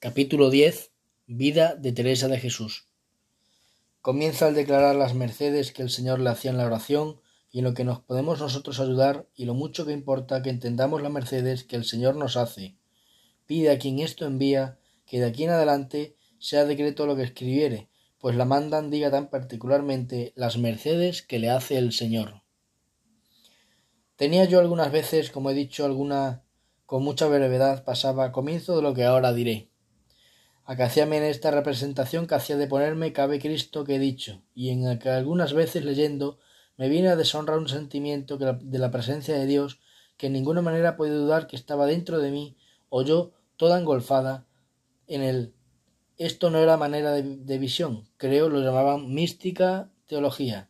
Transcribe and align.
Capítulo 0.00 0.48
10 0.48 0.92
Vida 1.26 1.74
de 1.74 1.90
Teresa 1.90 2.28
de 2.28 2.38
Jesús 2.38 2.86
Comienza 4.00 4.46
al 4.46 4.54
declarar 4.54 4.94
las 4.94 5.14
mercedes 5.14 5.72
que 5.72 5.82
el 5.82 5.90
Señor 5.90 6.20
le 6.20 6.30
hacía 6.30 6.52
en 6.52 6.56
la 6.56 6.66
oración 6.66 7.20
y 7.50 7.58
en 7.58 7.64
lo 7.64 7.74
que 7.74 7.82
nos 7.82 7.98
podemos 7.98 8.38
nosotros 8.38 8.78
ayudar 8.78 9.26
y 9.34 9.44
lo 9.44 9.54
mucho 9.54 9.84
que 9.86 9.92
importa 9.92 10.40
que 10.40 10.50
entendamos 10.50 11.02
las 11.02 11.10
mercedes 11.10 11.64
que 11.64 11.74
el 11.74 11.84
Señor 11.84 12.14
nos 12.14 12.36
hace. 12.36 12.76
Pide 13.46 13.72
a 13.72 13.80
quien 13.80 13.98
esto 13.98 14.24
envía 14.24 14.78
que 15.04 15.18
de 15.18 15.26
aquí 15.26 15.42
en 15.42 15.50
adelante 15.50 16.14
sea 16.38 16.64
decreto 16.64 17.04
lo 17.04 17.16
que 17.16 17.24
escribiere, 17.24 17.88
pues 18.20 18.36
la 18.36 18.44
mandan 18.44 18.90
diga 18.90 19.10
tan 19.10 19.30
particularmente 19.30 20.32
las 20.36 20.58
mercedes 20.58 21.22
que 21.22 21.40
le 21.40 21.50
hace 21.50 21.76
el 21.76 21.92
Señor. 21.92 22.42
Tenía 24.14 24.44
yo 24.44 24.60
algunas 24.60 24.92
veces, 24.92 25.32
como 25.32 25.50
he 25.50 25.54
dicho, 25.54 25.84
alguna 25.84 26.44
con 26.86 27.02
mucha 27.02 27.26
brevedad 27.26 27.84
pasaba 27.84 28.30
comienzo 28.30 28.76
de 28.76 28.82
lo 28.82 28.94
que 28.94 29.02
ahora 29.02 29.32
diré 29.32 29.67
Acaciame 30.70 31.16
en 31.16 31.22
esta 31.22 31.50
representación 31.50 32.26
que 32.26 32.34
hacía 32.34 32.58
de 32.58 32.66
ponerme 32.66 33.14
cabe 33.14 33.40
Cristo 33.40 33.84
que 33.84 33.94
he 33.94 33.98
dicho, 33.98 34.42
y 34.54 34.68
en 34.68 34.98
que 34.98 35.08
algunas 35.08 35.54
veces 35.54 35.82
leyendo 35.82 36.38
me 36.76 36.90
viene 36.90 37.08
a 37.08 37.16
deshonrar 37.16 37.56
un 37.56 37.70
sentimiento 37.70 38.36
de 38.36 38.78
la 38.78 38.90
presencia 38.90 39.34
de 39.34 39.46
Dios 39.46 39.80
que 40.18 40.26
en 40.26 40.34
ninguna 40.34 40.60
manera 40.60 40.94
puede 40.94 41.12
dudar 41.12 41.46
que 41.46 41.56
estaba 41.56 41.86
dentro 41.86 42.18
de 42.18 42.30
mí, 42.30 42.58
o 42.90 43.00
yo, 43.00 43.32
toda 43.56 43.78
engolfada 43.78 44.46
en 45.06 45.22
él. 45.22 45.54
Esto 46.18 46.50
no 46.50 46.58
era 46.58 46.76
manera 46.76 47.12
de, 47.12 47.22
de 47.22 47.58
visión, 47.58 48.06
creo 48.18 48.50
lo 48.50 48.60
llamaban 48.60 49.14
mística 49.14 49.90
teología. 50.06 50.68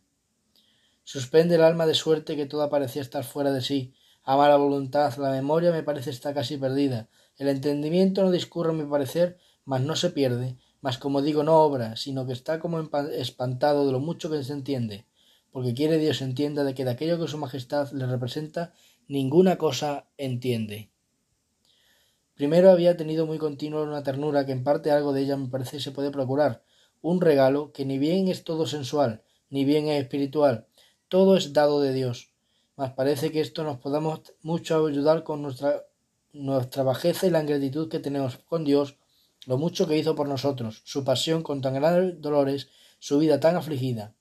Suspende 1.03 1.55
el 1.55 1.61
alma 1.61 1.85
de 1.85 1.93
suerte 1.93 2.37
que 2.37 2.45
toda 2.45 2.69
parecía 2.69 3.01
estar 3.01 3.25
fuera 3.25 3.51
de 3.51 3.59
sí, 3.59 3.93
ama 4.23 4.47
la 4.47 4.55
voluntad, 4.55 5.13
la 5.17 5.31
memoria 5.31 5.73
me 5.73 5.83
parece 5.83 6.11
está 6.11 6.33
casi 6.33 6.55
perdida, 6.55 7.09
el 7.35 7.49
entendimiento 7.49 8.23
no 8.23 8.31
discurre 8.31 8.69
a 8.69 8.73
mi 8.73 8.85
parecer 8.85 9.37
mas 9.69 9.83
no 9.83 9.95
se 9.95 10.09
pierde, 10.09 10.57
mas 10.81 10.97
como 10.97 11.21
digo 11.21 11.43
no 11.43 11.61
obra, 11.61 11.95
sino 11.95 12.25
que 12.25 12.33
está 12.33 12.59
como 12.59 12.79
espantado 13.13 13.85
de 13.85 13.91
lo 13.91 13.99
mucho 13.99 14.27
que 14.31 14.43
se 14.43 14.51
entiende, 14.51 15.05
porque 15.51 15.75
quiere 15.75 15.99
Dios 15.99 16.23
entienda 16.23 16.63
de 16.63 16.73
que 16.73 16.85
de 16.85 16.89
aquello 16.89 17.19
que 17.19 17.27
su 17.27 17.37
majestad 17.37 17.91
le 17.91 18.07
representa 18.07 18.73
ninguna 19.07 19.59
cosa 19.59 20.07
entiende. 20.17 20.89
Primero 22.33 22.71
había 22.71 22.97
tenido 22.97 23.27
muy 23.27 23.37
continua 23.37 23.83
una 23.83 24.01
ternura 24.01 24.43
que 24.43 24.53
en 24.53 24.63
parte 24.63 24.89
algo 24.89 25.13
de 25.13 25.21
ella 25.21 25.37
me 25.37 25.49
parece 25.49 25.79
se 25.79 25.91
puede 25.91 26.09
procurar, 26.09 26.63
un 27.03 27.21
regalo 27.21 27.71
que 27.71 27.85
ni 27.85 27.99
bien 27.99 28.27
es 28.27 28.43
todo 28.43 28.65
sensual, 28.65 29.21
ni 29.51 29.65
bien 29.65 29.87
es 29.87 30.01
espiritual, 30.01 30.65
todo 31.09 31.37
es 31.37 31.53
dado 31.53 31.79
de 31.79 31.93
Dios. 31.93 32.31
Mas 32.75 32.93
parece 32.93 33.31
que 33.31 33.41
esto 33.41 33.63
nos 33.63 33.77
podamos 33.77 34.21
mucho 34.41 34.87
ayudar 34.87 35.23
con 35.23 35.43
nuestra, 35.43 35.85
nuestra 36.33 36.81
bajeza 36.81 37.27
y 37.27 37.29
la 37.29 37.43
ingratitud 37.43 37.87
que 37.87 37.99
tenemos 37.99 38.37
con 38.37 38.63
Dios 38.63 38.97
lo 39.45 39.57
mucho 39.57 39.87
que 39.87 39.97
hizo 39.97 40.15
por 40.15 40.27
nosotros, 40.27 40.81
su 40.85 41.03
pasión 41.03 41.43
con 41.43 41.61
tan 41.61 41.75
grandes 41.75 42.21
dolores, 42.21 42.69
su 42.99 43.19
vida 43.19 43.39
tan 43.39 43.55
afligida, 43.55 44.13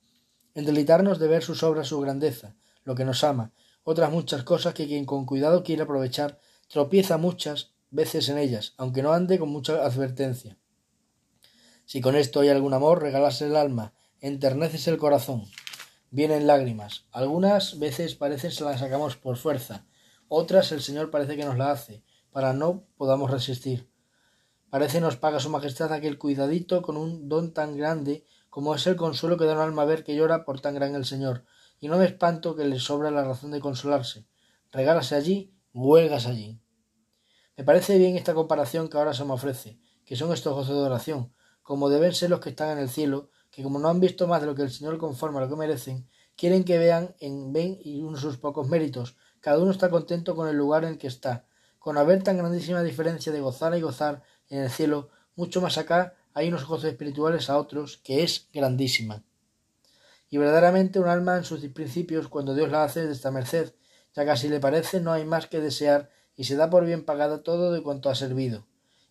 en 0.55 0.65
deleitarnos 0.65 1.19
de 1.19 1.29
ver 1.29 1.43
sus 1.43 1.63
obras 1.63 1.89
su 1.89 2.01
grandeza, 2.01 2.57
lo 2.85 2.95
que 2.95 3.05
nos 3.05 3.25
ama, 3.25 3.53
otras 3.85 4.11
muchas 4.11 4.43
cosas 4.43 4.75
que 4.75 4.87
quien 4.87 5.05
con 5.05 5.27
cuidado 5.27 5.63
quiere 5.63 5.83
aprovechar, 5.83 6.39
tropieza 6.69 7.17
muchas 7.17 7.73
veces 7.91 8.29
en 8.29 8.39
ellas, 8.39 8.75
aunque 8.77 9.03
no 9.03 9.13
ande 9.13 9.39
con 9.39 9.49
mucha 9.49 9.85
advertencia. 9.85 10.59
Si 11.85 12.01
con 12.01 12.17
esto 12.17 12.41
hay 12.41 12.51
algún 12.51 12.75
amor, 12.75 13.01
regalase 13.01 13.47
el 13.47 13.57
alma, 13.57 13.95
enterneces 14.21 14.89
el 14.89 14.99
corazón. 14.99 15.45
Vienen 16.11 16.47
lágrimas. 16.47 17.07
Algunas 17.13 17.79
veces 17.79 18.15
parece 18.15 18.51
se 18.51 18.65
las 18.65 18.81
sacamos 18.81 19.17
por 19.17 19.37
fuerza, 19.37 19.87
otras 20.29 20.73
el 20.73 20.83
Señor 20.83 21.11
parece 21.11 21.37
que 21.37 21.45
nos 21.45 21.57
la 21.57 21.71
hace, 21.71 22.03
para 22.31 22.53
no 22.53 22.85
podamos 22.97 23.31
resistir. 23.31 23.89
Parece 24.71 25.01
nos 25.01 25.17
paga 25.17 25.41
su 25.41 25.49
majestad 25.49 25.93
aquel 25.93 26.19
cuidadito 26.19 26.83
con 26.83 26.97
un 26.97 27.29
don 27.29 27.55
tan 27.55 27.77
grande 27.77 28.25
como 28.51 28.75
es 28.75 28.87
el 28.87 28.97
consuelo 28.97 29.37
que 29.37 29.45
da 29.45 29.55
un 29.55 29.61
alma 29.61 29.85
ver 29.85 30.05
que 30.05 30.15
llora 30.15 30.45
por 30.45 30.61
tan 30.61 30.75
gran 30.75 30.95
el 30.95 31.05
Señor, 31.05 31.45
y 31.81 31.89
no 31.89 31.97
me 31.97 32.05
espanto 32.05 32.57
que 32.57 32.65
le 32.65 32.79
sobra 32.79 33.11
la 33.11 33.25
razón 33.25 33.51
de 33.51 33.61
consolarse. 33.61 34.27
Regálase 34.73 35.15
allí, 35.15 35.55
huelgas 35.73 36.27
allí. 36.27 36.61
Me 37.57 37.65
parece 37.65 37.99
bien 37.99 38.17
esta 38.17 38.35
comparación 38.35 38.89
que 38.89 38.99
ahora 38.99 39.15
se 39.15 39.25
me 39.25 39.33
ofrece, 39.33 39.79
que 40.05 40.17
son 40.17 40.33
estos 40.33 40.55
gozos 40.55 40.75
de 40.75 40.83
oración, 40.83 41.33
como 41.63 41.89
deben 41.89 42.15
ser 42.15 42.31
los 42.31 42.41
que 42.41 42.51
están 42.51 42.71
en 42.71 42.79
el 42.79 42.89
cielo, 42.89 43.31
que 43.51 43.63
como 43.63 43.79
no 43.79 43.89
han 43.89 44.01
visto 44.01 44.27
más 44.27 44.41
de 44.41 44.47
lo 44.47 44.55
que 44.55 44.63
el 44.63 44.71
Señor 44.71 44.99
conforma 44.99 45.39
a 45.39 45.45
lo 45.45 45.49
que 45.49 45.57
merecen, 45.57 46.09
quieren 46.37 46.65
que 46.65 46.79
vean 46.79 47.15
en 47.21 47.53
ven 47.53 47.79
y 47.83 48.03
uno 48.03 48.17
sus 48.17 48.37
pocos 48.37 48.69
méritos. 48.69 49.17
Cada 49.41 49.59
uno 49.59 49.71
está 49.71 49.91
contento 49.91 50.35
con 50.35 50.49
el 50.49 50.57
lugar 50.57 50.85
en 50.85 50.99
que 50.99 51.07
está, 51.07 51.47
con 51.79 51.97
haber 51.97 52.23
tan 52.23 52.39
grandísima 52.39 52.83
diferencia 52.83 53.33
de 53.33 53.41
gozar 53.41 53.77
y 53.77 53.81
gozar 53.81 54.23
en 54.49 54.63
el 54.63 54.71
cielo, 54.71 55.11
mucho 55.37 55.61
más 55.61 55.79
acá 55.79 56.15
hay 56.35 56.49
unos 56.49 56.67
gozos 56.67 56.85
espirituales 56.85 57.51
a 57.51 57.59
otros, 57.59 57.99
que 57.99 58.23
es 58.23 58.49
grandísima. 58.53 59.25
Y 60.31 60.39
verdaderamente 60.39 61.01
un 61.01 61.09
alma 61.09 61.37
en 61.37 61.45
sus 61.45 61.61
principios, 61.69 62.29
cuando 62.29 62.55
Dios 62.55 62.71
la 62.71 62.85
hace 62.85 63.07
de 63.07 63.13
esta 63.13 63.31
merced, 63.31 63.73
ya 64.15 64.31
así 64.33 64.49
le 64.49 64.61
parece, 64.61 65.01
no 65.01 65.13
hay 65.13 65.25
más 65.25 65.47
que 65.47 65.61
desear, 65.61 66.11
y 66.37 66.45
se 66.45 66.57
da 66.57 66.71
por 66.71 66.85
bien 66.85 67.05
pagada 67.05 67.43
todo 67.43 67.73
de 67.73 67.83
cuanto 67.83 68.11
ha 68.11 68.15
servido. 68.15 68.67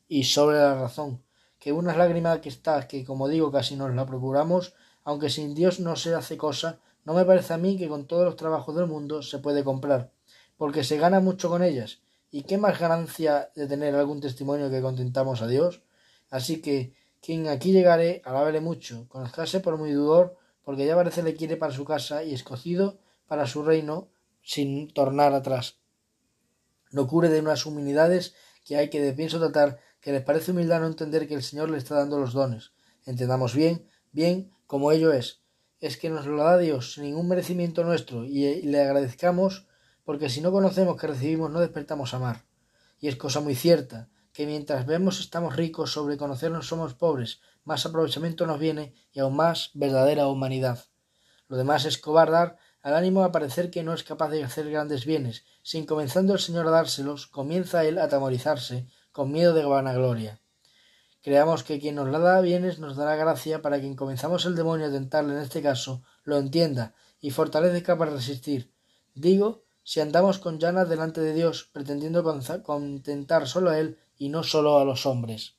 Y 0.08 0.24
sobre 0.24 0.58
la 0.58 0.80
razón, 0.80 1.24
que 1.60 1.74
unas 1.74 1.98
lágrimas 1.98 2.40
que 2.40 2.50
está, 2.50 2.88
que 2.88 3.04
como 3.04 3.28
digo 3.28 3.52
casi 3.52 3.76
nos 3.76 3.94
la 3.94 4.06
procuramos, 4.06 4.74
aunque 5.04 5.30
sin 5.30 5.56
Dios 5.56 5.80
no 5.80 5.96
se 5.96 6.14
hace 6.14 6.38
cosa, 6.38 6.80
no 7.04 7.14
me 7.14 7.26
parece 7.26 7.54
a 7.54 7.58
mí 7.58 7.78
que 7.78 7.88
con 7.88 8.06
todos 8.06 8.26
los 8.26 8.36
trabajos 8.36 8.76
del 8.76 8.88
mundo 8.88 9.22
se 9.22 9.40
puede 9.40 9.64
comprar, 9.64 10.12
porque 10.58 10.84
se 10.84 10.98
gana 10.98 11.20
mucho 11.20 11.50
con 11.50 11.64
ellas, 11.64 12.00
¿Y 12.30 12.44
qué 12.44 12.58
más 12.58 12.80
ganancia 12.80 13.52
de 13.56 13.68
tener 13.68 13.96
algún 13.96 14.20
testimonio 14.20 14.70
que 14.70 14.82
contentamos 14.82 15.42
a 15.42 15.48
Dios? 15.48 15.84
Así 16.30 16.62
que 16.62 16.94
quien 17.22 17.48
aquí 17.48 17.72
llegare, 17.72 18.22
alábele 18.26 18.60
mucho, 18.60 19.08
conozcase 19.08 19.62
por 19.62 19.78
muy 19.78 19.92
dudor, 19.92 20.38
porque 20.64 20.86
ya 20.86 20.96
parece 20.96 21.24
le 21.24 21.36
quiere 21.36 21.56
para 21.56 21.74
su 21.74 21.86
casa 21.86 22.24
y 22.24 22.34
escocido 22.34 23.00
para 23.28 23.48
su 23.48 23.64
reino, 23.64 24.10
sin 24.42 24.92
tornar 24.94 25.34
atrás. 25.34 25.80
No 26.92 27.08
cure 27.08 27.30
de 27.30 27.40
unas 27.40 27.66
humildades 27.66 28.36
que 28.66 28.76
hay 28.76 28.90
que 28.90 29.02
de 29.02 29.14
pienso 29.14 29.40
tratar, 29.40 29.80
que 30.02 30.12
les 30.12 30.24
parece 30.24 30.52
humildad 30.52 30.82
no 30.82 30.88
entender 30.88 31.28
que 31.28 31.34
el 31.34 31.44
Señor 31.44 31.70
le 31.70 31.78
está 31.78 31.96
dando 31.96 32.20
los 32.20 32.34
dones. 32.34 32.72
Entendamos 33.06 33.56
bien, 33.56 33.88
bien, 34.12 34.52
como 34.66 34.92
ello 34.92 35.14
es. 35.14 35.42
Es 35.80 35.96
que 35.96 36.10
nos 36.10 36.26
lo 36.26 36.44
da 36.44 36.58
Dios, 36.58 36.94
sin 36.94 37.04
ningún 37.04 37.28
merecimiento 37.30 37.84
nuestro, 37.84 38.26
y 38.26 38.62
le 38.64 38.82
agradezcamos 38.82 39.68
porque 40.08 40.30
si 40.30 40.40
no 40.40 40.54
conocemos 40.54 40.96
que 40.96 41.06
recibimos 41.06 41.52
no 41.52 41.60
despertamos 41.60 42.14
a 42.14 42.18
amar. 42.18 42.46
Y 42.98 43.10
es 43.10 43.18
cosa 43.18 43.42
muy 43.42 43.56
cierta, 43.56 44.08
que 44.32 44.46
mientras 44.46 44.86
vemos 44.86 45.20
estamos 45.20 45.58
ricos, 45.58 45.92
sobre 45.92 46.16
conocernos 46.16 46.66
somos 46.66 46.94
pobres, 46.94 47.42
más 47.66 47.86
aprovechamiento 47.86 48.48
nos 48.48 48.58
viene 48.58 48.94
y 49.12 49.20
aún 49.20 49.36
más 49.36 49.70
verdadera 49.74 50.28
humanidad. 50.28 50.86
Lo 51.50 51.58
demás 51.58 51.84
es 51.84 51.98
cobardar 51.98 52.56
al 52.82 52.96
ánimo 52.96 53.26
a 53.26 53.34
parecer 53.34 53.70
que 53.70 53.84
no 53.84 53.94
es 53.94 54.04
capaz 54.04 54.30
de 54.30 54.46
hacer 54.46 54.72
grandes 54.72 55.06
bienes, 55.06 55.44
sin 55.62 55.86
comenzando 55.86 56.32
el 56.32 56.40
Señor 56.40 56.68
a 56.68 56.72
dárselos, 56.72 57.28
comienza 57.28 57.84
él 57.84 57.98
a 57.98 58.08
tamorizarse, 58.08 58.88
con 59.12 59.34
miedo 59.34 59.54
de 59.54 59.66
vanagloria. 59.66 60.40
Creamos 61.22 61.66
que 61.66 61.82
quien 61.82 61.96
nos 61.96 62.08
la 62.08 62.20
da 62.20 62.40
bienes 62.40 62.80
nos 62.80 62.96
dará 62.96 63.18
gracia 63.18 63.62
para 63.62 63.82
que 63.82 63.94
comenzamos 63.98 64.46
el 64.46 64.56
demonio 64.56 64.88
a 64.88 64.92
tentarle 64.92 65.34
en 65.34 65.42
este 65.42 65.62
caso, 65.62 66.02
lo 66.24 66.38
entienda 66.38 66.94
y 67.20 67.32
fortalezca 67.32 67.98
para 67.98 68.12
resistir. 68.12 68.72
Digo 69.14 69.67
si 69.88 70.02
andamos 70.02 70.38
con 70.40 70.60
llanas 70.60 70.90
delante 70.90 71.22
de 71.22 71.34
Dios, 71.34 71.70
pretendiendo 71.72 72.22
contentar 72.62 73.48
solo 73.48 73.70
a 73.70 73.80
Él 73.80 73.98
y 74.18 74.28
no 74.28 74.44
solo 74.44 74.80
a 74.80 74.84
los 74.84 75.06
hombres. 75.06 75.56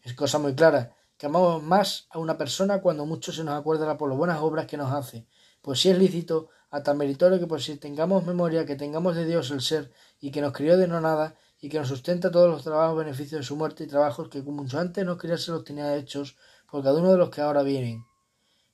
Es 0.00 0.14
cosa 0.14 0.38
muy 0.38 0.54
clara 0.54 0.96
que 1.18 1.26
amamos 1.26 1.62
más 1.62 2.06
a 2.08 2.18
una 2.18 2.38
persona 2.38 2.80
cuando 2.80 3.04
mucho 3.04 3.30
se 3.30 3.44
nos 3.44 3.60
acuerda 3.60 3.98
por 3.98 4.08
las 4.08 4.16
buenas 4.16 4.40
obras 4.40 4.66
que 4.66 4.78
nos 4.78 4.90
hace, 4.90 5.26
pues 5.60 5.80
si 5.80 5.90
es 5.90 5.98
lícito, 5.98 6.48
a 6.70 6.82
tan 6.82 6.96
meritorio 6.96 7.38
que 7.38 7.46
por 7.46 7.60
si 7.60 7.76
tengamos 7.76 8.24
memoria 8.24 8.64
que 8.64 8.74
tengamos 8.74 9.16
de 9.16 9.26
Dios 9.26 9.50
el 9.50 9.60
ser 9.60 9.92
y 10.18 10.30
que 10.30 10.40
nos 10.40 10.54
crió 10.54 10.78
de 10.78 10.88
no 10.88 11.02
nada 11.02 11.36
y 11.60 11.68
que 11.68 11.78
nos 11.78 11.88
sustenta 11.88 12.30
todos 12.30 12.48
los 12.48 12.64
trabajos 12.64 12.96
beneficios 12.96 13.42
de 13.42 13.46
su 13.46 13.56
muerte 13.56 13.84
y 13.84 13.86
trabajos 13.86 14.30
que 14.30 14.40
mucho 14.40 14.80
antes 14.80 15.04
nos 15.04 15.18
quería 15.18 15.36
se 15.36 15.50
los 15.50 15.62
tenía 15.62 15.94
hechos 15.94 16.38
por 16.70 16.82
cada 16.82 16.98
uno 16.98 17.12
de 17.12 17.18
los 17.18 17.28
que 17.28 17.42
ahora 17.42 17.62
vienen. 17.62 18.02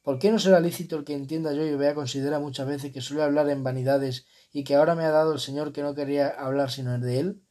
¿Por 0.09 0.19
qué 0.19 0.33
no 0.33 0.39
será 0.39 0.59
lícito 0.59 0.97
el 0.97 1.05
que 1.05 1.13
entienda 1.13 1.53
yo 1.53 1.67
y 1.67 1.77
vea 1.77 1.95
considera 1.95 2.39
muchas 2.39 2.67
veces 2.67 2.91
que 2.95 3.03
suele 3.03 3.25
hablar 3.25 3.51
en 3.51 3.63
vanidades 3.63 4.25
y 4.51 4.65
que 4.65 4.75
ahora 4.75 4.95
me 4.95 5.05
ha 5.05 5.11
dado 5.11 5.35
el 5.35 5.39
Señor 5.39 5.71
que 5.71 5.83
no 5.83 5.95
quería 5.95 6.29
hablar 6.29 6.71
sino 6.71 6.99
de 6.99 7.21
él? 7.21 7.43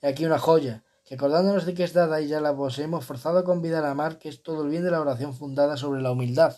Y 0.00 0.06
aquí 0.06 0.24
una 0.24 0.38
joya, 0.38 0.84
que 1.04 1.16
acordándonos 1.16 1.66
de 1.66 1.74
que 1.74 1.84
es 1.84 1.92
dada 1.92 2.22
y 2.22 2.28
ya 2.28 2.40
la 2.40 2.56
poseemos, 2.56 3.04
forzado 3.04 3.40
a 3.40 3.44
convidar 3.44 3.84
a 3.84 3.90
amar, 3.90 4.18
que 4.18 4.30
es 4.30 4.42
todo 4.42 4.62
el 4.62 4.70
bien 4.70 4.84
de 4.84 4.90
la 4.90 5.02
oración 5.02 5.34
fundada 5.34 5.76
sobre 5.76 6.00
la 6.00 6.10
humildad. 6.10 6.56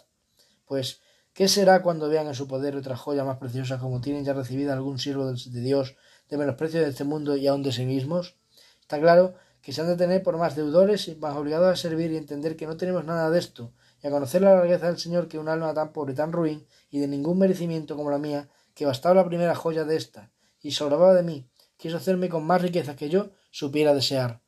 Pues, 0.67 1.01
¿qué 1.33 1.49
será 1.49 1.83
cuando 1.83 2.09
vean 2.09 2.29
en 2.29 2.37
su 2.37 2.47
poder 2.47 2.77
otra 2.77 2.97
joya 2.97 3.25
más 3.25 3.39
preciosa 3.39 3.81
como 3.81 4.01
tienen 4.01 4.25
ya 4.25 4.35
recibida 4.35 4.73
algún 4.73 5.01
siervo 5.01 5.33
de 5.33 5.61
Dios 5.63 5.97
de 6.29 6.37
menosprecio 6.37 6.81
de 6.81 6.91
este 6.91 7.03
mundo 7.03 7.37
y 7.37 7.49
aun 7.49 7.65
de 7.65 7.73
sí 7.73 7.87
mismos? 7.87 8.37
Está 8.83 9.01
claro 9.01 9.35
que 9.63 9.73
se 9.73 9.81
han 9.81 9.89
de 9.89 9.97
tener 9.97 10.23
por 10.23 10.37
más 10.39 10.55
deudores 10.55 11.09
y 11.09 11.17
más 11.17 11.37
obligados 11.37 11.73
a 11.73 11.75
servir 11.75 12.13
y 12.13 12.19
entender 12.19 12.55
que 12.55 12.69
no 12.69 12.77
tenemos 12.77 13.05
nada 13.05 13.31
de 13.31 13.41
esto, 13.41 13.73
y 14.03 14.07
a 14.07 14.11
conocer 14.11 14.43
la 14.43 14.55
largueza 14.55 14.87
del 14.87 14.99
Señor 14.99 15.29
que 15.29 15.39
un 15.39 15.49
alma 15.49 15.75
tan 15.75 15.93
pobre 15.93 16.15
tan 16.15 16.33
ruin 16.33 16.67
y 16.91 17.01
de 17.01 17.09
ningún 17.09 17.39
merecimiento 17.39 17.97
como 17.97 18.11
la 18.11 18.19
mía 18.19 18.49
que 18.75 18.87
bastaba 18.87 19.17
la 19.17 19.27
primera 19.27 19.55
joya 19.55 19.85
de 19.85 19.97
ésta, 19.97 20.33
y 20.63 20.73
sobraba 20.73 21.15
de 21.15 21.23
mí, 21.23 21.49
quiso 21.77 21.97
hacerme 21.97 22.29
con 22.29 22.45
más 22.45 22.63
riqueza 22.63 22.97
que 22.97 23.09
yo 23.09 23.31
supiera 23.51 23.95
desear. 23.95 24.41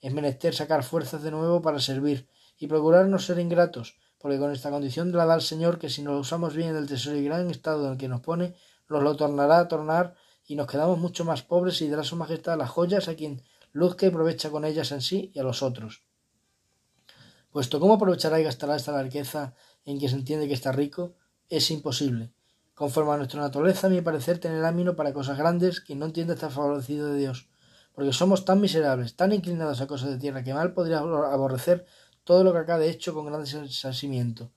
es 0.00 0.12
menester 0.12 0.54
sacar 0.54 0.84
fuerzas 0.84 1.22
de 1.22 1.30
nuevo 1.30 1.60
para 1.60 1.80
servir 1.80 2.28
y 2.56 2.66
procurar 2.66 3.06
no 3.06 3.18
ser 3.18 3.38
ingratos, 3.38 3.96
porque 4.18 4.38
con 4.38 4.52
esta 4.52 4.70
condición 4.70 5.12
la 5.12 5.26
da 5.26 5.34
el 5.34 5.42
Señor 5.42 5.78
que 5.78 5.90
si 5.90 6.02
nos 6.02 6.20
usamos 6.20 6.54
bien 6.54 6.70
en 6.70 6.76
el 6.76 6.86
tesoro 6.86 7.16
y 7.16 7.24
gran 7.24 7.50
estado 7.50 7.90
en 7.90 7.98
que 7.98 8.08
nos 8.08 8.20
pone, 8.20 8.54
nos 8.88 9.02
lo 9.02 9.16
tornará 9.16 9.58
a 9.58 9.68
tornar 9.68 10.14
y 10.46 10.56
nos 10.56 10.66
quedamos 10.66 10.98
mucho 10.98 11.24
más 11.24 11.42
pobres 11.42 11.80
y 11.82 11.88
dará 11.88 12.04
su 12.04 12.16
majestad 12.16 12.58
las 12.58 12.70
joyas 12.70 13.08
a 13.08 13.14
quien 13.14 13.42
luzca 13.72 14.06
y 14.06 14.08
aprovecha 14.08 14.50
con 14.50 14.64
ellas 14.64 14.92
en 14.92 15.02
sí 15.02 15.30
y 15.34 15.38
a 15.38 15.42
los 15.42 15.62
otros. 15.62 16.07
Puesto 17.50 17.80
cómo 17.80 17.94
aprovechará 17.94 18.40
y 18.40 18.44
gastará 18.44 18.76
esta 18.76 19.02
riqueza 19.02 19.54
en 19.84 19.98
que 19.98 20.08
se 20.08 20.16
entiende 20.16 20.48
que 20.48 20.54
está 20.54 20.70
rico, 20.72 21.14
es 21.48 21.70
imposible. 21.70 22.32
Conforme 22.74 23.12
a 23.12 23.16
nuestra 23.16 23.40
naturaleza, 23.40 23.86
a 23.86 23.90
mi 23.90 24.02
parecer, 24.02 24.38
tener 24.38 24.64
ánimo 24.64 24.94
para 24.94 25.12
cosas 25.12 25.38
grandes, 25.38 25.80
quien 25.80 25.98
no 25.98 26.06
entiende 26.06 26.34
estar 26.34 26.50
favorecido 26.50 27.08
de 27.08 27.18
Dios, 27.18 27.48
porque 27.94 28.12
somos 28.12 28.44
tan 28.44 28.60
miserables, 28.60 29.16
tan 29.16 29.32
inclinados 29.32 29.80
a 29.80 29.86
cosas 29.86 30.10
de 30.10 30.18
tierra, 30.18 30.44
que 30.44 30.54
mal 30.54 30.74
podría 30.74 30.98
aborrecer 30.98 31.86
todo 32.22 32.44
lo 32.44 32.52
que 32.52 32.58
acá 32.58 32.78
de 32.78 32.90
hecho 32.90 33.14
con 33.14 33.26
gran 33.26 33.42
desasimiento. 33.42 34.52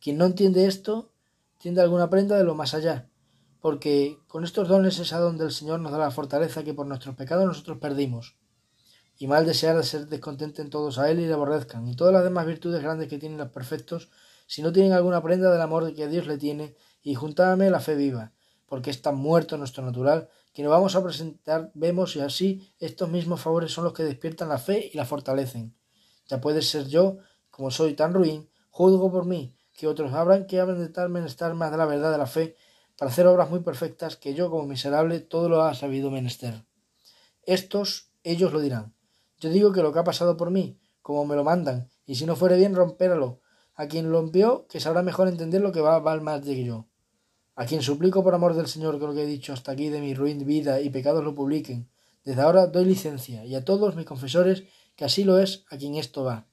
Quien 0.00 0.16
no 0.16 0.24
entiende 0.24 0.66
esto, 0.66 1.12
tiende 1.58 1.82
alguna 1.82 2.08
prenda 2.08 2.36
de 2.38 2.44
lo 2.44 2.54
más 2.54 2.72
allá, 2.72 3.10
porque 3.60 4.18
con 4.26 4.44
estos 4.44 4.66
dones 4.66 4.98
es 4.98 5.12
a 5.12 5.18
donde 5.18 5.44
el 5.44 5.52
Señor 5.52 5.80
nos 5.80 5.92
da 5.92 5.98
la 5.98 6.10
fortaleza 6.10 6.64
que 6.64 6.72
por 6.72 6.86
nuestros 6.86 7.14
pecados 7.16 7.46
nosotros 7.46 7.78
perdimos. 7.78 8.34
Y 9.20 9.26
mal 9.26 9.44
desear 9.44 9.76
de 9.76 9.82
ser 9.82 10.06
descontenten 10.06 10.70
todos 10.70 10.96
a 10.96 11.10
Él 11.10 11.20
y 11.20 11.26
le 11.26 11.34
aborrezcan, 11.34 11.86
y 11.86 11.94
todas 11.94 12.10
las 12.10 12.24
demás 12.24 12.46
virtudes 12.46 12.82
grandes 12.82 13.06
que 13.06 13.18
tienen 13.18 13.36
los 13.36 13.50
perfectos, 13.50 14.08
si 14.46 14.62
no 14.62 14.72
tienen 14.72 14.94
alguna 14.94 15.22
prenda 15.22 15.52
del 15.52 15.60
amor 15.60 15.92
que 15.92 16.08
Dios 16.08 16.26
le 16.26 16.38
tiene, 16.38 16.74
y 17.02 17.14
juntadme 17.14 17.68
la 17.68 17.80
fe 17.80 17.96
viva, 17.96 18.32
porque 18.64 18.88
está 18.88 19.12
muerto 19.12 19.58
nuestro 19.58 19.84
natural, 19.84 20.30
que 20.54 20.62
nos 20.62 20.70
vamos 20.70 20.96
a 20.96 21.04
presentar, 21.04 21.70
vemos 21.74 22.16
y 22.16 22.20
así 22.20 22.72
estos 22.78 23.10
mismos 23.10 23.42
favores 23.42 23.70
son 23.72 23.84
los 23.84 23.92
que 23.92 24.04
despiertan 24.04 24.48
la 24.48 24.56
fe 24.56 24.88
y 24.90 24.96
la 24.96 25.04
fortalecen. 25.04 25.76
Ya 26.26 26.40
puede 26.40 26.62
ser 26.62 26.88
yo, 26.88 27.18
como 27.50 27.70
soy 27.70 27.92
tan 27.92 28.14
ruin, 28.14 28.48
juzgo 28.70 29.12
por 29.12 29.26
mí, 29.26 29.54
que 29.76 29.86
otros 29.86 30.14
habrán 30.14 30.46
que 30.46 30.60
hablen 30.60 30.78
de 30.78 30.88
tal 30.88 31.10
menester 31.10 31.52
más 31.52 31.70
de 31.70 31.76
la 31.76 31.84
verdad 31.84 32.10
de 32.10 32.16
la 32.16 32.26
fe, 32.26 32.56
para 32.96 33.10
hacer 33.10 33.26
obras 33.26 33.50
muy 33.50 33.60
perfectas, 33.60 34.16
que 34.16 34.32
yo, 34.32 34.50
como 34.50 34.64
miserable, 34.64 35.20
todo 35.20 35.50
lo 35.50 35.60
ha 35.60 35.74
sabido 35.74 36.10
menester. 36.10 36.64
Estos, 37.42 38.12
ellos 38.24 38.54
lo 38.54 38.60
dirán. 38.60 38.94
Yo 39.40 39.48
digo 39.50 39.72
que 39.72 39.82
lo 39.82 39.92
que 39.92 39.98
ha 39.98 40.04
pasado 40.04 40.36
por 40.36 40.50
mí, 40.50 40.78
como 41.00 41.24
me 41.24 41.34
lo 41.34 41.44
mandan, 41.44 41.88
y 42.06 42.16
si 42.16 42.26
no 42.26 42.36
fuere 42.36 42.56
bien, 42.56 42.74
rompéralo. 42.74 43.40
A 43.74 43.88
quien 43.88 44.12
lo 44.12 44.18
envió, 44.18 44.66
que 44.68 44.80
sabrá 44.80 45.02
mejor 45.02 45.28
entender 45.28 45.62
lo 45.62 45.72
que 45.72 45.80
va, 45.80 45.98
va 45.98 46.20
más 46.20 46.44
de 46.44 46.54
que 46.54 46.64
yo. 46.64 46.86
A 47.54 47.64
quien 47.64 47.82
suplico 47.82 48.22
por 48.22 48.34
amor 48.34 48.54
del 48.54 48.66
Señor 48.66 48.98
que 48.98 49.06
lo 49.06 49.14
que 49.14 49.22
he 49.22 49.26
dicho 49.26 49.54
hasta 49.54 49.72
aquí 49.72 49.88
de 49.88 50.00
mi 50.00 50.12
ruin 50.12 50.44
vida 50.44 50.82
y 50.82 50.90
pecados 50.90 51.24
lo 51.24 51.34
publiquen. 51.34 51.88
Desde 52.22 52.42
ahora 52.42 52.66
doy 52.66 52.84
licencia, 52.84 53.46
y 53.46 53.54
a 53.54 53.64
todos 53.64 53.96
mis 53.96 54.04
confesores 54.04 54.64
que 54.94 55.06
así 55.06 55.24
lo 55.24 55.38
es 55.38 55.64
a 55.70 55.78
quien 55.78 55.94
esto 55.94 56.22
va. 56.22 56.46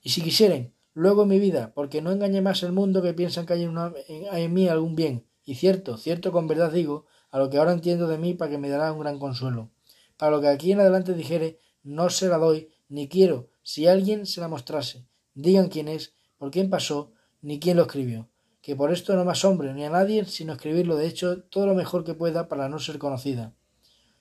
Y 0.00 0.10
si 0.10 0.20
quisieren, 0.20 0.74
luego 0.94 1.26
mi 1.26 1.38
vida, 1.38 1.72
porque 1.74 2.02
no 2.02 2.10
engañe 2.10 2.40
más 2.40 2.64
el 2.64 2.72
mundo 2.72 3.02
que 3.02 3.14
piensan 3.14 3.46
que 3.46 3.52
hay, 3.52 3.62
en 3.62 4.54
mí 4.54 4.68
algún 4.68 4.96
bien, 4.96 5.28
y 5.44 5.54
cierto, 5.54 5.96
cierto 5.96 6.32
con 6.32 6.48
verdad 6.48 6.72
digo, 6.72 7.06
a 7.30 7.38
lo 7.38 7.50
que 7.50 7.58
ahora 7.58 7.72
entiendo 7.72 8.08
de 8.08 8.18
mí 8.18 8.34
para 8.34 8.50
que 8.50 8.58
me 8.58 8.68
dará 8.68 8.92
un 8.92 8.98
gran 8.98 9.20
consuelo. 9.20 9.70
Para 10.16 10.32
lo 10.32 10.40
que 10.40 10.48
aquí 10.48 10.72
en 10.72 10.80
adelante 10.80 11.14
dijere, 11.14 11.58
no 11.82 12.10
se 12.10 12.28
la 12.28 12.38
doy, 12.38 12.70
ni 12.88 13.08
quiero, 13.08 13.48
si 13.62 13.86
alguien 13.86 14.26
se 14.26 14.40
la 14.40 14.48
mostrase, 14.48 15.06
digan 15.34 15.68
quién 15.68 15.88
es, 15.88 16.14
por 16.36 16.50
quién 16.50 16.70
pasó, 16.70 17.12
ni 17.40 17.60
quién 17.60 17.76
lo 17.76 17.84
escribió, 17.84 18.28
que 18.60 18.76
por 18.76 18.92
esto 18.92 19.14
no 19.16 19.24
más 19.24 19.44
hombre 19.44 19.72
ni 19.74 19.84
a 19.84 19.90
nadie, 19.90 20.24
sino 20.24 20.52
escribirlo. 20.52 20.96
De 20.96 21.06
hecho 21.06 21.42
todo 21.44 21.66
lo 21.66 21.74
mejor 21.74 22.04
que 22.04 22.14
pueda 22.14 22.48
para 22.48 22.68
no 22.68 22.78
ser 22.78 22.98
conocida. 22.98 23.54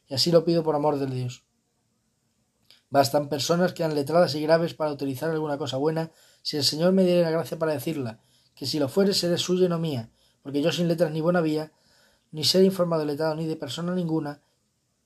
Y 0.07 0.15
así 0.15 0.31
lo 0.31 0.43
pido 0.43 0.63
por 0.63 0.75
amor 0.75 0.99
del 0.99 1.11
Dios. 1.11 1.45
Bastan 2.89 3.29
personas 3.29 3.73
que 3.73 3.83
han 3.83 3.95
letradas 3.95 4.35
y 4.35 4.41
graves 4.41 4.73
para 4.73 4.91
utilizar 4.91 5.29
alguna 5.29 5.57
cosa 5.57 5.77
buena, 5.77 6.11
si 6.41 6.57
el 6.57 6.63
Señor 6.63 6.91
me 6.91 7.05
diere 7.05 7.21
la 7.21 7.31
gracia 7.31 7.57
para 7.57 7.73
decirla, 7.73 8.19
que 8.55 8.65
si 8.65 8.79
lo 8.79 8.89
fuere 8.89 9.13
seré 9.13 9.37
suya 9.37 9.67
y 9.67 9.69
no 9.69 9.79
mía, 9.79 10.11
porque 10.43 10.61
yo 10.61 10.71
sin 10.71 10.87
letras 10.87 11.11
ni 11.11 11.21
buena 11.21 11.41
vía, 11.41 11.71
ni 12.31 12.43
ser 12.43 12.63
informado 12.63 13.05
letrado 13.05 13.35
ni 13.35 13.45
de 13.45 13.55
persona 13.55 13.95
ninguna, 13.95 14.41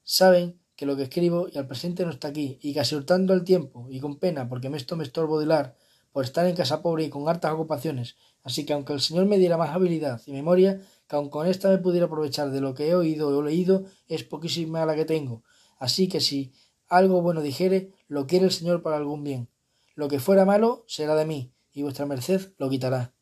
saben 0.04 0.60
que 0.76 0.86
lo 0.86 0.96
que 0.96 1.04
escribo 1.04 1.48
y 1.52 1.58
al 1.58 1.68
presente 1.68 2.04
no 2.04 2.12
está 2.12 2.28
aquí, 2.28 2.60
y 2.62 2.74
casi 2.74 2.96
hurtando 2.96 3.34
el 3.34 3.44
tiempo, 3.44 3.88
y 3.90 4.00
con 4.00 4.18
pena, 4.18 4.50
porque 4.50 4.70
me 4.70 4.78
esto 4.78 4.96
me 4.96 5.04
estorbo 5.04 5.40
de 5.40 5.46
lar, 5.46 5.76
por 6.12 6.24
estar 6.24 6.46
en 6.48 6.56
casa 6.56 6.82
pobre 6.82 7.04
y 7.04 7.10
con 7.10 7.28
hartas 7.28 7.52
ocupaciones, 7.52 8.16
así 8.44 8.66
que 8.66 8.74
aunque 8.74 8.94
el 8.94 9.02
Señor 9.02 9.26
me 9.26 9.38
diera 9.38 9.58
más 9.58 9.76
habilidad 9.76 10.22
y 10.26 10.32
memoria, 10.32 10.82
que 11.08 11.16
aun 11.16 11.30
con 11.30 11.48
esta 11.48 11.70
me 11.70 11.78
pudiera 11.78 12.06
aprovechar 12.06 12.52
de 12.52 12.62
lo 12.62 12.74
que 12.74 12.90
he 12.90 12.96
oído 12.96 13.28
o 13.28 13.42
leído, 13.42 13.84
es 14.08 14.24
poquísima 14.24 14.86
la 14.86 14.96
que 14.96 15.06
tengo. 15.06 15.44
Así 15.78 16.08
que 16.08 16.22
si 16.22 16.54
algo 16.88 17.22
bueno 17.22 17.42
dijere, 17.42 17.92
lo 18.08 18.28
quiere 18.28 18.46
el 18.46 18.52
Señor 18.52 18.82
para 18.82 18.98
algún 18.98 19.24
bien. 19.24 19.50
Lo 19.94 20.08
que 20.08 20.20
fuera 20.20 20.46
malo 20.46 20.86
será 20.88 21.16
de 21.16 21.26
mí, 21.26 21.52
y 21.74 21.84
vuestra 21.84 22.06
merced 22.06 22.54
lo 22.58 22.70
quitará. 22.70 23.14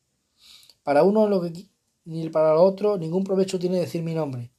Para 0.82 1.02
uno 1.02 1.28
lo 1.28 1.40
que 1.40 1.52
ni 2.04 2.28
para 2.28 2.54
lo 2.54 2.62
otro 2.62 2.98
ningún 2.98 3.24
provecho 3.24 3.58
tiene 3.58 3.80
decir 3.80 4.02
mi 4.02 4.14
nombre. 4.14 4.52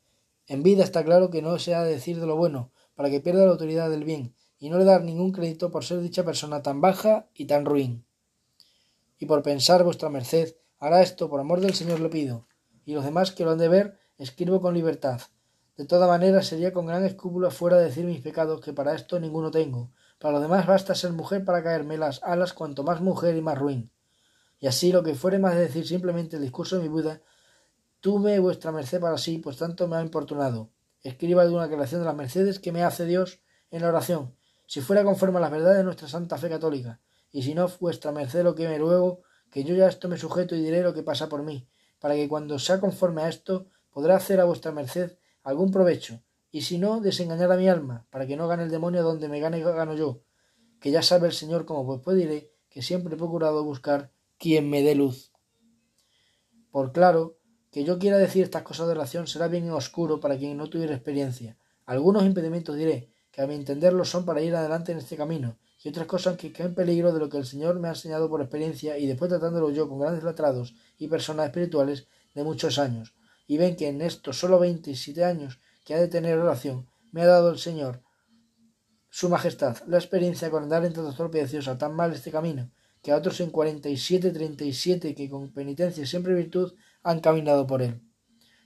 En 0.48 0.64
vida 0.64 0.84
está 0.84 1.04
claro 1.04 1.30
que 1.30 1.42
no 1.42 1.58
se 1.60 1.74
ha 1.74 1.84
de 1.84 1.92
decir 1.92 2.20
de 2.20 2.28
lo 2.28 2.36
bueno, 2.36 2.72
para 2.96 3.10
que 3.10 3.22
pierda 3.22 3.46
la 3.46 3.52
autoridad 3.52 3.90
del 3.90 4.04
bien, 4.04 4.36
y 4.58 4.70
no 4.70 4.78
le 4.78 4.86
dar 4.86 5.04
ningún 5.04 5.32
crédito 5.32 5.72
por 5.72 5.84
ser 5.84 6.00
dicha 6.00 6.24
persona 6.24 6.62
tan 6.62 6.82
baja 6.82 7.28
y 7.34 7.46
tan 7.46 7.66
ruin. 7.66 8.06
Y 9.20 9.26
por 9.26 9.44
pensar 9.44 9.84
vuestra 9.84 10.10
merced, 10.10 10.56
hará 10.80 11.02
esto 11.02 11.30
por 11.30 11.40
amor 11.40 11.62
del 11.62 11.74
Señor 11.74 12.00
le 12.00 12.10
pido, 12.10 12.48
y 12.86 12.94
los 12.94 13.04
demás 13.04 13.32
que 13.32 13.44
lo 13.44 13.52
han 13.52 13.58
de 13.58 13.70
ver, 13.70 14.00
escribo 14.18 14.62
con 14.62 14.74
libertad, 14.74 15.22
de 15.78 15.86
toda 15.86 16.08
manera 16.08 16.42
sería 16.42 16.72
con 16.72 16.86
gran 16.86 17.04
escrúpulo 17.04 17.52
fuera 17.52 17.78
de 17.78 17.86
decir 17.86 18.06
mis 18.06 18.22
pecados, 18.22 18.62
que 18.62 18.72
para 18.72 18.96
esto 18.96 19.20
ninguno 19.20 19.52
tengo. 19.52 19.92
Para 20.20 20.36
lo 20.36 20.40
demás 20.40 20.66
basta 20.66 20.96
ser 20.96 21.12
mujer 21.12 21.44
para 21.44 21.62
caerme 21.64 21.98
las 21.98 22.24
alas 22.24 22.54
cuanto 22.54 22.84
más 22.84 23.02
mujer 23.02 23.36
y 23.36 23.42
más 23.42 23.58
ruin. 23.58 23.92
Y 24.60 24.68
así 24.68 24.94
lo 24.94 25.04
que 25.04 25.16
fuere 25.16 25.38
más 25.38 25.56
de 25.56 25.62
decir 25.62 25.86
simplemente 25.86 26.38
el 26.38 26.44
discurso 26.44 26.78
de 26.78 26.84
mi 26.84 26.88
Buda, 26.88 27.22
tuve 28.00 28.40
vuestra 28.40 28.72
merced 28.72 29.02
para 29.02 29.18
sí, 29.18 29.38
pues 29.40 29.58
tanto 29.58 29.90
me 29.90 29.98
ha 29.98 30.02
importunado. 30.02 30.70
Escriba 31.06 31.44
alguna 31.44 31.68
creación 31.68 32.02
de 32.02 32.06
las 32.06 32.16
mercedes 32.16 32.58
que 32.58 32.72
me 32.72 32.84
hace 32.84 33.06
Dios 33.06 33.40
en 33.70 33.84
la 33.84 33.90
oración, 33.90 34.36
si 34.66 34.82
fuera 34.82 35.04
conforme 35.04 35.38
a 35.38 35.42
las 35.42 35.52
verdades 35.52 35.78
de 35.78 35.84
nuestra 35.84 36.08
santa 36.08 36.36
fe 36.40 36.50
católica, 36.50 37.00
y 37.32 37.44
si 37.44 37.54
no 37.54 37.70
vuestra 37.80 38.12
merced 38.12 38.42
lo 38.42 38.56
que 38.56 38.68
me 38.68 38.80
ruego, 38.80 39.22
que 39.52 39.64
yo 39.64 39.76
ya 39.76 39.88
esto 39.88 40.10
me 40.10 40.18
sujeto 40.18 40.56
y 40.56 40.64
diré 40.64 40.82
lo 40.82 40.96
que 40.96 41.04
pasa 41.04 41.30
por 41.30 41.44
mí, 41.44 41.70
para 42.00 42.16
que 42.16 42.28
cuando 42.28 42.58
sea 42.58 42.80
conforme 42.80 43.22
a 43.22 43.30
esto, 43.30 43.68
podrá 43.92 44.16
hacer 44.16 44.40
a 44.40 44.46
vuestra 44.46 44.72
merced 44.72 45.20
algún 45.44 45.70
provecho, 45.70 46.24
y 46.50 46.64
si 46.64 46.80
no, 46.80 47.00
desengañar 47.02 47.52
a 47.52 47.58
mi 47.58 47.70
alma, 47.70 48.08
para 48.10 48.26
que 48.26 48.36
no 48.36 48.48
gane 48.48 48.64
el 48.64 48.72
demonio 48.72 49.04
donde 49.04 49.30
me 49.30 49.40
gane 49.40 49.62
gano 49.62 49.94
yo, 49.94 50.24
que 50.80 50.90
ya 50.90 51.04
sabe 51.04 51.28
el 51.28 51.34
Señor 51.34 51.66
como 51.66 51.86
pues, 51.86 52.02
pues 52.04 52.18
diré 52.18 52.52
que 52.68 52.82
siempre 52.82 53.14
he 53.14 53.18
procurado 53.18 53.64
buscar 53.64 54.12
quien 54.40 54.72
me 54.72 54.82
dé 54.82 54.96
luz. 54.96 55.32
Por 56.72 56.94
claro, 56.94 57.35
que 57.76 57.84
yo 57.84 58.00
quiera 58.00 58.18
decir 58.18 58.42
estas 58.42 58.62
cosas 58.62 58.88
de 58.88 58.94
oración 58.94 59.28
será 59.28 59.50
bien 59.50 59.70
oscuro 59.70 60.22
para 60.22 60.38
quien 60.38 60.56
no 60.56 60.70
tuviera 60.70 60.96
experiencia. 60.96 61.58
Algunos 61.86 62.24
impedimentos 62.24 62.78
diré, 62.78 63.12
que 63.34 63.42
a 63.42 63.48
mi 63.48 63.56
entender 63.56 63.92
lo 63.92 64.06
son 64.06 64.24
para 64.24 64.42
ir 64.42 64.56
adelante 64.56 64.94
en 64.94 65.00
este 65.00 65.18
camino, 65.18 65.58
y 65.84 65.90
otras 65.90 66.08
cosas 66.08 66.38
que 66.38 66.54
en 66.56 66.74
peligro 66.74 67.12
de 67.12 67.20
lo 67.20 67.28
que 67.28 67.36
el 67.36 67.46
Señor 67.46 67.78
me 67.82 67.90
ha 67.90 67.92
enseñado 67.92 68.30
por 68.30 68.40
experiencia 68.40 68.98
y 68.98 69.08
después 69.08 69.28
tratándolo 69.28 69.72
yo 69.72 69.90
con 69.90 70.00
grandes 70.00 70.24
letrados 70.24 70.74
y 70.98 71.10
personas 71.10 71.48
espirituales 71.48 72.08
de 72.34 72.46
muchos 72.46 72.80
años, 72.80 73.14
y 73.46 73.58
ven 73.58 73.76
que 73.76 73.90
en 73.90 74.02
estos 74.02 74.40
solo 74.40 74.58
veintisiete 74.58 75.26
años 75.26 75.60
que 75.84 75.96
ha 75.96 76.00
de 76.00 76.08
tener 76.08 76.40
oración 76.40 76.88
me 77.12 77.24
ha 77.24 77.28
dado 77.28 77.50
el 77.50 77.60
Señor, 77.60 78.04
Su 79.10 79.28
Majestad, 79.28 79.80
la 79.86 79.98
experiencia 79.98 80.50
con 80.50 80.64
andar 80.64 80.86
entre 80.86 81.04
torpecios 81.12 81.68
a 81.68 81.78
tan 81.78 81.94
mal 81.94 82.14
este 82.14 82.32
camino, 82.32 82.72
que 83.02 83.12
a 83.12 83.18
otros 83.18 83.42
en 83.42 83.50
cuarenta 83.50 83.90
y 83.90 83.98
siete, 83.98 84.32
treinta 84.32 84.64
y 84.64 84.72
siete, 84.72 85.14
que 85.14 85.30
con 85.30 85.52
penitencia 85.52 86.04
y 86.04 86.08
siempre 86.08 86.34
virtud 86.34 86.74
han 87.06 87.20
caminado 87.20 87.68
por 87.68 87.84
él. 87.84 88.02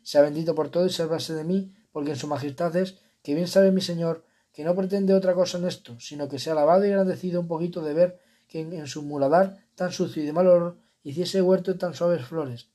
Sea 0.01 0.21
bendito 0.21 0.55
por 0.55 0.69
todo 0.69 0.85
y 0.85 0.89
sálvase 0.89 1.33
de 1.35 1.43
mí, 1.43 1.73
porque 1.91 2.11
en 2.11 2.15
su 2.15 2.27
majestad 2.27 2.73
es, 2.77 2.97
que 3.21 3.35
bien 3.35 3.49
sabe 3.49 3.71
mi 3.71 3.81
Señor, 3.81 4.25
que 4.53 4.63
no 4.63 4.75
pretende 4.75 5.13
otra 5.13 5.33
cosa 5.33 5.57
en 5.57 5.67
esto, 5.67 5.99
sino 5.99 6.29
que 6.29 6.39
sea 6.39 6.53
alabado 6.53 6.85
y 6.85 6.89
agradecido 6.89 7.41
un 7.41 7.47
poquito 7.47 7.81
de 7.81 7.93
ver 7.93 8.19
que 8.47 8.61
en, 8.61 8.87
su 8.87 9.03
muladar 9.03 9.57
tan 9.75 9.91
sucio 9.91 10.23
y 10.23 10.25
de 10.25 10.31
mal 10.31 10.47
olor 10.47 10.79
hiciese 11.03 11.41
huerto 11.41 11.77
tan 11.77 11.93
suaves 11.93 12.25
flores, 12.25 12.69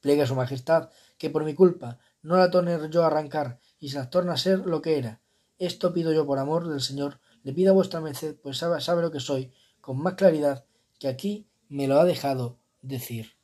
Plegue 0.00 0.22
a 0.22 0.26
su 0.26 0.34
majestad, 0.34 0.90
que 1.16 1.30
por 1.30 1.44
mi 1.44 1.54
culpa 1.54 1.98
no 2.22 2.36
la 2.36 2.50
torne 2.50 2.76
yo 2.90 3.04
a 3.04 3.06
arrancar, 3.06 3.60
y 3.78 3.90
se 3.90 3.98
las 3.98 4.10
torna 4.10 4.32
a 4.32 4.36
ser 4.36 4.66
lo 4.66 4.82
que 4.82 4.98
era. 4.98 5.20
Esto 5.58 5.92
pido 5.92 6.12
yo 6.12 6.26
por 6.26 6.38
amor 6.40 6.68
del 6.68 6.80
Señor, 6.80 7.20
le 7.44 7.52
pido 7.52 7.70
a 7.70 7.74
vuestra 7.74 8.00
merced, 8.00 8.36
pues 8.42 8.58
sabe, 8.58 8.80
sabe 8.80 9.02
lo 9.02 9.12
que 9.12 9.20
soy, 9.20 9.52
con 9.80 9.98
más 9.98 10.14
claridad 10.14 10.64
que 10.98 11.06
aquí 11.06 11.48
me 11.68 11.86
lo 11.86 12.00
ha 12.00 12.04
dejado 12.04 12.58
decir. 12.82 13.35